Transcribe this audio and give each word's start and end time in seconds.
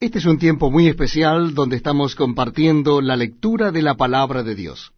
Este 0.00 0.20
es 0.20 0.26
un 0.26 0.38
tiempo 0.38 0.70
muy 0.70 0.86
especial 0.86 1.54
donde 1.54 1.74
estamos 1.74 2.14
compartiendo 2.14 3.00
la 3.00 3.16
lectura 3.16 3.72
de 3.72 3.82
la 3.82 3.96
palabra 3.96 4.44
de 4.44 4.54
Dios. 4.54 4.92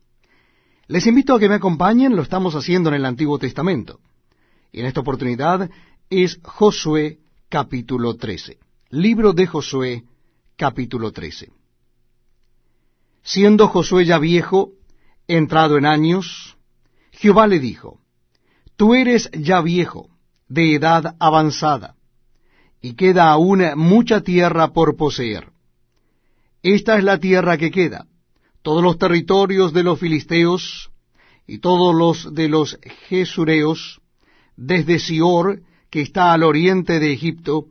Les 0.88 1.06
invito 1.06 1.34
a 1.34 1.40
que 1.40 1.48
me 1.48 1.54
acompañen, 1.54 2.14
lo 2.14 2.20
estamos 2.20 2.54
haciendo 2.54 2.90
en 2.90 2.96
el 2.96 3.06
Antiguo 3.06 3.38
Testamento. 3.38 4.00
Y 4.70 4.80
en 4.80 4.86
esta 4.86 5.00
oportunidad 5.00 5.70
es 6.10 6.38
Josué 6.42 7.18
capítulo 7.48 8.16
13. 8.16 8.58
Libro 8.90 9.32
de 9.32 9.46
Josué 9.46 10.04
capítulo 10.56 11.12
13. 11.12 11.50
Siendo 13.22 13.68
Josué 13.68 14.04
ya 14.04 14.18
viejo, 14.18 14.72
entrado 15.26 15.78
en 15.78 15.86
años, 15.86 16.58
Jehová 17.10 17.46
le 17.46 17.58
dijo, 17.58 18.00
Tú 18.76 18.92
eres 18.92 19.30
ya 19.32 19.62
viejo, 19.62 20.10
de 20.46 20.74
edad 20.74 21.16
avanzada 21.18 21.96
y 22.80 22.94
queda 22.94 23.30
aún 23.30 23.62
mucha 23.76 24.22
tierra 24.22 24.72
por 24.72 24.96
poseer. 24.96 25.48
Esta 26.62 26.98
es 26.98 27.04
la 27.04 27.18
tierra 27.18 27.58
que 27.58 27.70
queda, 27.70 28.06
todos 28.62 28.82
los 28.82 28.98
territorios 28.98 29.72
de 29.72 29.82
los 29.82 29.98
filisteos 29.98 30.90
y 31.46 31.58
todos 31.58 31.94
los 31.94 32.34
de 32.34 32.48
los 32.48 32.78
jesureos, 33.08 34.00
desde 34.56 34.98
Sior, 34.98 35.62
que 35.90 36.02
está 36.02 36.32
al 36.32 36.42
oriente 36.42 37.00
de 37.00 37.12
Egipto, 37.12 37.66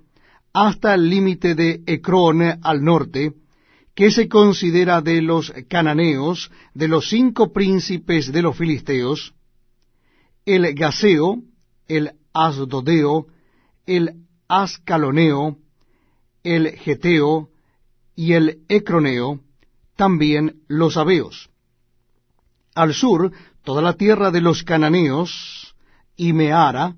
hasta 0.53 0.95
el 0.95 1.09
límite 1.09 1.55
de 1.55 1.81
Ecrón 1.85 2.41
al 2.61 2.83
norte, 2.83 3.33
que 3.95 4.11
se 4.11 4.27
considera 4.27 5.01
de 5.01 5.21
los 5.21 5.53
cananeos, 5.67 6.51
de 6.73 6.87
los 6.87 7.09
cinco 7.09 7.53
príncipes 7.53 8.31
de 8.31 8.41
los 8.41 8.57
filisteos, 8.57 9.33
el 10.45 10.73
Gaseo, 10.73 11.43
el 11.87 12.11
Asdodeo, 12.33 13.27
el 13.85 14.25
Ascaloneo, 14.49 15.57
el 16.43 16.71
Geteo 16.71 17.49
y 18.15 18.33
el 18.33 18.63
Ecroneo, 18.67 19.39
también 19.95 20.63
los 20.67 20.97
Abeos. 20.97 21.49
Al 22.73 22.93
sur, 22.95 23.31
toda 23.63 23.81
la 23.81 23.93
tierra 23.93 24.31
de 24.31 24.41
los 24.41 24.63
cananeos 24.63 25.75
y 26.15 26.33
Meara, 26.33 26.95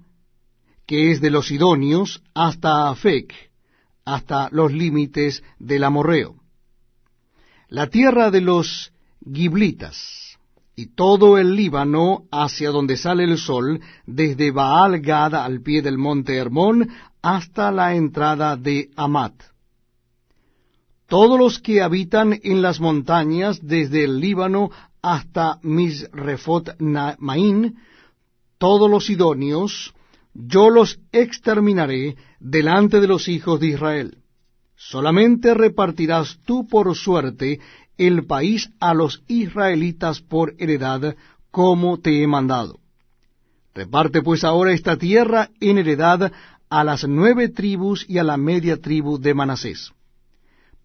que 0.87 1.11
es 1.11 1.19
de 1.19 1.29
los 1.29 1.47
Sidonios, 1.47 2.23
hasta 2.33 2.89
Afec, 2.89 3.33
hasta 4.05 4.49
los 4.51 4.71
límites 4.71 5.43
del 5.59 5.83
Amorreo. 5.83 6.35
La 7.67 7.87
tierra 7.87 8.31
de 8.31 8.41
los 8.41 8.93
Giblitas, 9.25 10.37
y 10.75 10.95
todo 10.95 11.37
el 11.37 11.55
Líbano 11.55 12.23
hacia 12.31 12.71
donde 12.71 12.97
sale 12.97 13.25
el 13.25 13.37
sol, 13.37 13.81
desde 14.05 14.51
Baal 14.51 15.01
Gad 15.01 15.35
al 15.35 15.61
pie 15.61 15.81
del 15.81 15.97
monte 15.97 16.37
Hermón 16.37 16.89
hasta 17.21 17.71
la 17.71 17.95
entrada 17.95 18.55
de 18.55 18.89
Amat. 18.95 19.33
Todos 21.07 21.37
los 21.37 21.59
que 21.59 21.81
habitan 21.81 22.39
en 22.43 22.61
las 22.61 22.79
montañas, 22.79 23.59
desde 23.61 24.05
el 24.05 24.19
Líbano 24.19 24.71
hasta 25.01 25.59
Misrefot 25.61 26.77
Maín, 27.19 27.77
todos 28.57 28.89
los 28.89 29.09
idóneos, 29.09 29.93
yo 30.33 30.69
los 30.69 30.99
exterminaré 31.11 32.15
delante 32.39 33.01
de 33.01 33.07
los 33.07 33.27
hijos 33.27 33.59
de 33.59 33.67
Israel. 33.67 34.17
Solamente 34.75 35.53
repartirás 35.53 36.39
tú 36.45 36.65
por 36.67 36.95
suerte 36.95 37.59
el 37.97 38.25
país 38.25 38.69
a 38.79 38.93
los 38.93 39.21
israelitas 39.27 40.21
por 40.21 40.55
heredad, 40.57 41.15
como 41.51 41.99
te 41.99 42.23
he 42.23 42.27
mandado. 42.27 42.79
Reparte 43.73 44.21
pues 44.21 44.43
ahora 44.43 44.73
esta 44.73 44.97
tierra 44.97 45.49
en 45.59 45.77
heredad 45.77 46.31
a 46.71 46.85
las 46.85 47.05
nueve 47.05 47.49
tribus 47.49 48.05
y 48.07 48.17
a 48.17 48.23
la 48.23 48.37
media 48.37 48.77
tribu 48.77 49.19
de 49.19 49.33
Manasés. 49.33 49.91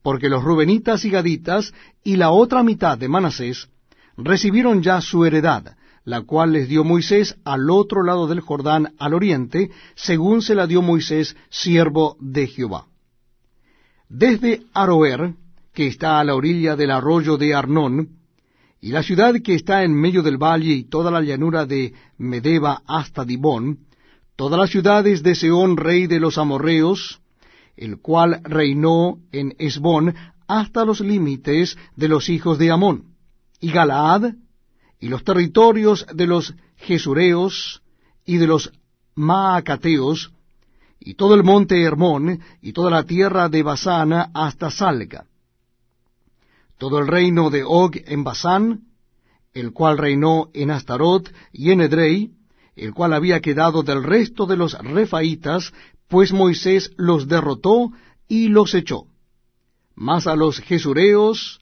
Porque 0.03 0.29
los 0.29 0.43
rubenitas 0.43 1.05
y 1.05 1.11
gaditas 1.11 1.73
y 2.03 2.17
la 2.17 2.31
otra 2.31 2.65
mitad 2.65 2.99
de 2.99 3.09
Manasés 3.09 3.69
recibieron 4.17 4.83
ya 4.83 5.01
su 5.01 5.25
heredad, 5.25 5.77
la 6.05 6.23
cual 6.23 6.53
les 6.53 6.69
dio 6.69 6.83
Moisés 6.83 7.37
al 7.45 7.71
otro 7.71 8.03
lado 8.03 8.27
del 8.27 8.41
Jordán 8.41 8.95
al 8.99 9.15
oriente, 9.15 9.71
según 9.95 10.43
se 10.43 10.57
la 10.57 10.67
dio 10.67 10.83
Moisés, 10.83 11.37
siervo 11.51 12.17
de 12.19 12.49
Jehová. 12.49 12.87
Desde 14.09 14.63
Aroer, 14.75 15.35
que 15.73 15.87
está 15.87 16.19
a 16.19 16.25
la 16.25 16.35
orilla 16.35 16.75
del 16.75 16.91
arroyo 16.91 17.37
de 17.37 17.55
Arnón, 17.55 18.09
y 18.81 18.91
la 18.91 19.05
ciudad 19.05 19.35
que 19.43 19.55
está 19.55 19.85
en 19.85 19.95
medio 19.95 20.25
del 20.25 20.37
valle 20.37 20.73
y 20.73 20.85
toda 20.85 21.13
la 21.13 21.23
llanura 21.23 21.65
de 21.65 21.95
Medeba 22.19 22.83
hasta 22.87 23.25
Dibón, 23.25 23.86
todas 24.37 24.61
las 24.61 24.71
ciudades 24.71 25.23
de 25.23 25.35
Seón, 25.35 25.77
rey 25.77 26.07
de 26.07 26.21
los 26.21 26.39
amorreos, 26.39 27.21
el 27.77 28.01
cual 28.01 28.41
reinó 28.45 29.19
en 29.33 29.55
Esbón 29.59 30.15
hasta 30.47 30.85
los 30.85 31.01
límites 31.01 31.77
de 31.97 32.09
los 32.09 32.29
hijos 32.29 32.59
de 32.59 32.71
Amón, 32.71 33.17
y 33.61 33.71
Galaad, 33.71 34.35
y 35.01 35.09
los 35.09 35.25
territorios 35.25 36.07
de 36.15 36.27
los 36.27 36.55
Jesureos 36.77 37.83
y 38.25 38.37
de 38.37 38.47
los 38.47 38.73
Maacateos, 39.15 40.33
y 41.01 41.15
todo 41.15 41.35
el 41.35 41.43
monte 41.43 41.83
Hermón, 41.83 42.41
y 42.61 42.73
toda 42.73 42.91
la 42.91 43.05
tierra 43.05 43.49
de 43.49 43.63
Basana 43.63 44.31
hasta 44.35 44.71
Salga. 44.71 45.27
Todo 46.79 46.99
el 46.99 47.07
reino 47.07 47.49
de 47.49 47.65
Og 47.65 47.97
en 48.07 48.23
Basán, 48.25 48.83
el 49.55 49.73
cual 49.73 49.97
reinó 49.97 50.51
en 50.53 50.71
Astarot 50.71 51.33
y 51.53 51.71
en 51.71 51.81
Edrei, 51.81 52.36
el 52.77 52.93
cual 52.93 53.15
había 53.15 53.41
quedado 53.41 53.83
del 53.83 54.05
resto 54.05 54.47
de 54.47 54.57
los 54.57 54.79
refaitas, 54.79 55.73
pues 56.09 56.33
Moisés 56.33 56.93
los 56.97 57.27
derrotó 57.27 57.91
y 58.29 58.49
los 58.49 58.75
echó. 58.75 59.07
Mas 59.95 60.27
a 60.27 60.37
los 60.37 60.61
jesureos 60.61 61.61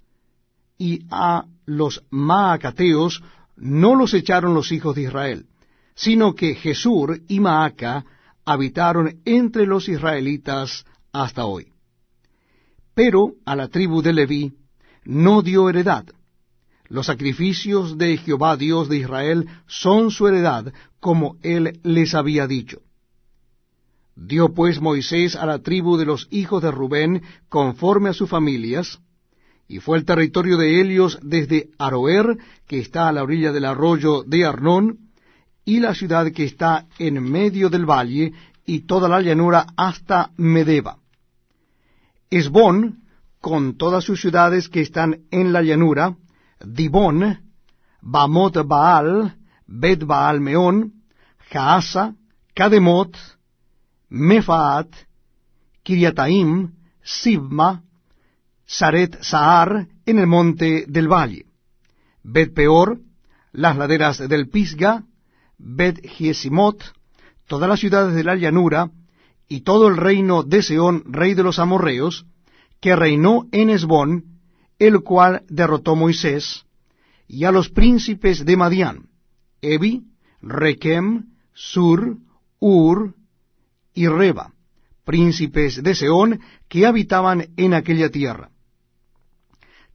y 0.77 1.07
a 1.11 1.45
los 1.67 2.03
maacateos 2.11 3.23
no 3.57 3.95
los 3.95 4.13
echaron 4.13 4.55
los 4.55 4.73
hijos 4.73 4.97
de 4.97 5.03
Israel, 5.03 5.47
sino 5.95 6.35
que 6.35 6.57
Jesur 6.57 7.21
y 7.29 7.39
Maaca 7.39 8.05
habitaron 8.45 9.21
entre 9.25 9.67
los 9.67 9.89
israelitas 9.89 10.85
hasta 11.13 11.47
hoy. 11.47 11.73
Pero 12.95 13.35
a 13.45 13.55
la 13.57 13.69
tribu 13.69 14.03
de 14.03 14.13
Leví 14.13 14.53
no 15.05 15.43
dio 15.43 15.69
heredad. 15.69 16.05
Los 16.89 17.06
sacrificios 17.06 17.97
de 17.97 18.17
Jehová 18.19 18.56
Dios 18.56 18.89
de 18.89 18.99
Israel 18.99 19.49
son 19.67 20.11
su 20.11 20.28
heredad, 20.28 20.72
como 21.00 21.37
él 21.43 21.81
les 21.83 22.15
había 22.15 22.47
dicho. 22.47 22.83
Dio 24.17 24.55
pues 24.55 24.81
Moisés 24.81 25.34
a 25.34 25.47
la 25.47 25.59
tribu 25.59 25.97
de 25.97 26.05
los 26.05 26.28
hijos 26.31 26.62
de 26.62 26.71
Rubén 26.71 27.22
conforme 27.49 28.11
a 28.11 28.12
sus 28.12 28.28
familias, 28.28 29.00
y 29.67 29.78
fue 29.78 29.97
el 29.97 30.05
territorio 30.05 30.56
de 30.56 30.81
Helios 30.81 31.19
desde 31.22 31.71
Aroer, 31.78 32.37
que 32.67 32.78
está 32.78 33.09
a 33.09 33.12
la 33.12 33.22
orilla 33.22 33.51
del 33.51 33.65
arroyo 33.65 34.22
de 34.22 34.45
Arnón, 34.45 34.99
y 35.65 35.81
la 35.81 35.95
ciudad 35.95 36.31
que 36.33 36.45
está 36.45 36.87
en 36.99 37.22
medio 37.22 37.71
del 37.71 37.87
valle, 37.87 38.33
y 38.66 38.81
toda 38.81 39.09
la 39.09 39.21
llanura 39.21 39.66
hasta 39.77 40.31
Medeba. 40.37 40.99
Esbón 42.31 43.03
con 43.41 43.77
todas 43.77 44.05
sus 44.05 44.21
ciudades 44.21 44.69
que 44.69 44.81
están 44.81 45.22
en 45.31 45.53
la 45.53 45.62
llanura, 45.62 46.16
Dibón, 46.67 47.41
Bamot 48.01 48.67
Baal, 48.67 49.37
Bet 49.67 50.05
Baal 50.05 50.41
Meón, 50.41 50.93
Jaasa, 51.51 52.15
Kademot, 52.55 53.17
Mefaat, 54.11 54.89
Kiriataim, 55.83 56.73
Sibma, 57.03 57.83
Saret 58.67 59.23
Saar, 59.23 59.89
en 60.07 60.19
el 60.19 60.27
monte 60.27 60.85
del 60.87 61.09
valle, 61.09 61.47
Bet 62.23 62.55
Peor, 62.55 63.01
las 63.53 63.77
laderas 63.77 64.29
del 64.29 64.49
Pisga, 64.49 65.05
Bet 65.59 66.01
Giesimot, 66.07 66.83
todas 67.47 67.69
las 67.69 67.81
ciudades 67.81 68.15
de 68.15 68.25
la 68.25 68.37
llanura, 68.37 68.91
y 69.49 69.61
todo 69.61 69.89
el 69.89 69.97
reino 69.97 70.43
de 70.43 70.63
Seón, 70.63 71.05
rey 71.07 71.35
de 71.35 71.43
los 71.43 71.59
amorreos, 71.59 72.27
que 72.81 72.97
reinó 72.97 73.47
en 73.53 73.71
Esbón, 73.71 74.34
el 74.86 75.01
cual 75.03 75.42
derrotó 75.48 75.95
Moisés, 75.95 76.65
y 77.27 77.45
a 77.45 77.53
los 77.53 77.71
príncipes 77.71 78.45
de 78.45 78.57
Madián, 78.57 79.09
Ebi, 79.60 80.03
Requem, 80.42 81.27
Sur, 81.54 82.19
Ur 82.59 83.15
y 83.95 84.07
Reba, 84.09 84.53
príncipes 85.04 85.83
de 85.83 85.95
Seón, 85.95 86.41
que 86.69 86.86
habitaban 86.86 87.48
en 87.57 87.75
aquella 87.75 88.10
tierra. 88.10 88.51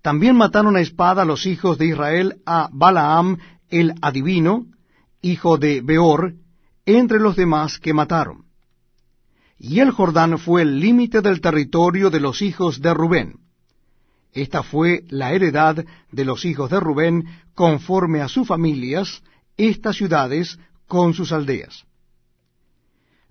También 0.01 0.36
mataron 0.36 0.75
a 0.75 0.81
espada 0.81 1.25
los 1.25 1.45
hijos 1.45 1.77
de 1.77 1.88
Israel 1.88 2.41
a 2.45 2.69
Balaam 2.71 3.38
el 3.69 3.94
adivino, 4.01 4.65
hijo 5.21 5.57
de 5.57 5.81
Beor, 5.81 6.36
entre 6.86 7.19
los 7.19 7.36
demás 7.36 7.80
que 7.80 7.94
mataron 7.94 8.50
y 9.59 9.81
el 9.81 9.91
Jordán 9.91 10.39
fue 10.39 10.62
el 10.62 10.80
límite 10.80 11.21
del 11.21 11.41
territorio 11.41 12.09
de 12.09 12.21
los 12.21 12.41
hijos 12.41 12.81
de 12.81 12.94
Rubén. 12.94 13.36
Esta 14.33 14.63
fue 14.63 15.03
la 15.09 15.33
heredad 15.33 15.83
de 16.11 16.25
los 16.25 16.45
hijos 16.45 16.69
de 16.69 16.79
Rubén 16.79 17.25
conforme 17.55 18.21
a 18.21 18.27
sus 18.27 18.47
familias, 18.47 19.23
estas 19.57 19.97
ciudades 19.97 20.59
con 20.87 21.13
sus 21.13 21.31
aldeas. 21.31 21.85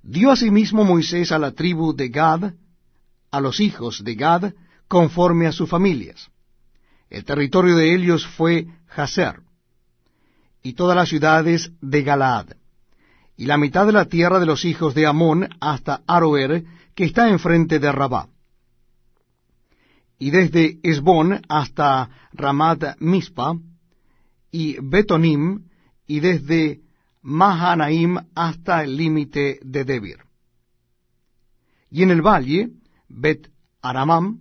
Dio 0.02 0.30
asimismo 0.30 0.84
Moisés 0.84 1.32
a 1.32 1.38
la 1.38 1.52
tribu 1.52 1.94
de 1.94 2.08
Gad, 2.08 2.52
a 3.30 3.40
los 3.40 3.60
hijos 3.60 4.02
de 4.04 4.14
Gad 4.14 4.52
conforme 4.86 5.46
a 5.46 5.52
sus 5.52 5.68
familias. 5.68 6.30
El 7.10 7.24
territorio 7.24 7.76
de 7.76 7.94
ellos 7.94 8.26
fue 8.26 8.66
Jazer, 8.86 9.40
y 10.62 10.74
todas 10.74 10.96
las 10.96 11.08
ciudades 11.08 11.70
de 11.80 12.02
Galaad, 12.02 12.48
y 13.36 13.46
la 13.46 13.56
mitad 13.56 13.86
de 13.86 13.92
la 13.92 14.06
tierra 14.06 14.40
de 14.40 14.46
los 14.46 14.64
hijos 14.64 14.94
de 14.94 15.06
Amón 15.06 15.48
hasta 15.60 16.02
Aroer, 16.06 16.64
que 16.94 17.04
está 17.04 17.28
enfrente 17.28 17.78
de 17.78 17.92
Rabá, 17.92 18.28
y 20.18 20.30
desde 20.30 20.78
Esbón 20.82 21.40
hasta 21.48 22.10
Ramat 22.32 23.00
Mispa, 23.00 23.54
y 24.50 24.76
Betonim, 24.80 25.68
y 26.06 26.20
desde 26.20 26.80
Mahanaim 27.22 28.16
hasta 28.34 28.82
el 28.82 28.96
límite 28.96 29.60
de 29.62 29.84
Debir. 29.84 30.18
Y 31.90 32.02
en 32.02 32.10
el 32.10 32.22
valle, 32.22 32.70
Bet 33.08 33.50
Aramam, 33.82 34.40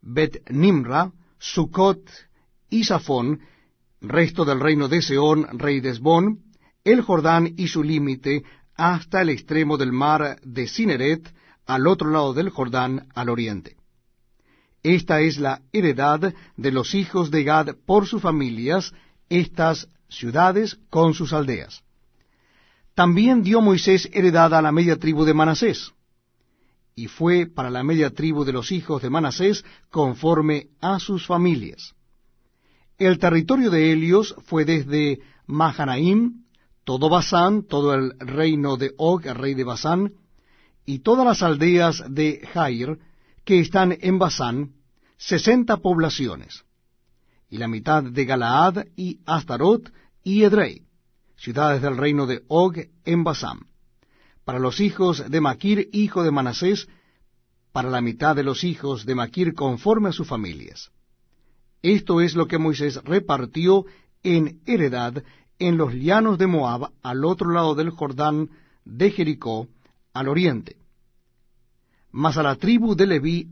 Bet 0.00 0.48
Nimra, 0.50 1.12
Sucot 1.38 2.08
y 2.70 2.84
Safón, 2.84 3.40
resto 4.00 4.44
del 4.44 4.60
reino 4.60 4.88
de 4.88 5.02
Seón, 5.02 5.46
rey 5.58 5.80
de 5.80 5.90
Esbón, 5.90 6.44
el 6.84 7.02
Jordán 7.02 7.54
y 7.56 7.68
su 7.68 7.82
límite, 7.82 8.44
hasta 8.76 9.22
el 9.22 9.30
extremo 9.30 9.76
del 9.76 9.92
mar 9.92 10.40
de 10.42 10.68
Cineret, 10.68 11.28
al 11.66 11.86
otro 11.86 12.10
lado 12.10 12.32
del 12.32 12.50
Jordán, 12.50 13.08
al 13.14 13.28
oriente. 13.28 13.77
Esta 14.82 15.20
es 15.20 15.38
la 15.38 15.62
heredad 15.72 16.34
de 16.56 16.72
los 16.72 16.94
hijos 16.94 17.30
de 17.30 17.44
Gad 17.44 17.76
por 17.86 18.06
sus 18.06 18.22
familias, 18.22 18.92
estas 19.28 19.88
ciudades 20.08 20.78
con 20.90 21.14
sus 21.14 21.32
aldeas. 21.32 21.82
También 22.94 23.42
dio 23.42 23.60
Moisés 23.60 24.08
heredad 24.12 24.54
a 24.54 24.62
la 24.62 24.72
media 24.72 24.96
tribu 24.96 25.24
de 25.24 25.34
Manasés, 25.34 25.92
y 26.94 27.06
fue 27.06 27.46
para 27.46 27.70
la 27.70 27.84
media 27.84 28.10
tribu 28.10 28.44
de 28.44 28.52
los 28.52 28.72
hijos 28.72 29.02
de 29.02 29.10
Manasés 29.10 29.64
conforme 29.90 30.68
a 30.80 30.98
sus 30.98 31.26
familias. 31.26 31.94
El 32.98 33.18
territorio 33.18 33.70
de 33.70 33.92
Helios 33.92 34.34
fue 34.46 34.64
desde 34.64 35.20
Mahanaim, 35.46 36.44
todo 36.82 37.08
Basán, 37.08 37.62
todo 37.62 37.94
el 37.94 38.18
reino 38.18 38.76
de 38.76 38.94
Og, 38.96 39.24
rey 39.26 39.54
de 39.54 39.62
Basán, 39.62 40.14
y 40.84 41.00
todas 41.00 41.24
las 41.24 41.42
aldeas 41.42 42.02
de 42.08 42.44
Jair, 42.52 42.98
que 43.48 43.60
están 43.60 43.96
en 44.02 44.18
Basán, 44.18 44.74
sesenta 45.16 45.78
poblaciones, 45.78 46.66
y 47.48 47.56
la 47.56 47.66
mitad 47.66 48.02
de 48.02 48.26
Galaad 48.26 48.88
y 48.94 49.20
Astarot 49.24 49.90
y 50.22 50.42
Edrei, 50.42 50.82
ciudades 51.34 51.80
del 51.80 51.96
reino 51.96 52.26
de 52.26 52.42
Og 52.48 52.76
en 53.06 53.24
Basán. 53.24 53.60
Para 54.44 54.58
los 54.58 54.80
hijos 54.80 55.30
de 55.30 55.40
Maquir, 55.40 55.88
hijo 55.94 56.24
de 56.24 56.30
Manasés, 56.30 56.88
para 57.72 57.88
la 57.88 58.02
mitad 58.02 58.36
de 58.36 58.42
los 58.42 58.64
hijos 58.64 59.06
de 59.06 59.14
Maquir 59.14 59.54
conforme 59.54 60.10
a 60.10 60.12
sus 60.12 60.28
familias. 60.28 60.90
Esto 61.80 62.20
es 62.20 62.34
lo 62.34 62.48
que 62.48 62.58
Moisés 62.58 63.02
repartió 63.02 63.86
en 64.22 64.60
heredad 64.66 65.22
en 65.58 65.78
los 65.78 65.94
llanos 65.94 66.36
de 66.36 66.48
Moab, 66.48 66.90
al 67.02 67.24
otro 67.24 67.50
lado 67.50 67.74
del 67.74 67.88
Jordán 67.88 68.50
de 68.84 69.10
Jericó, 69.10 69.68
al 70.12 70.28
oriente. 70.28 70.77
Mas 72.12 72.38
a 72.38 72.42
la 72.42 72.56
tribu 72.56 72.94
de 72.94 73.06
Leví 73.06 73.48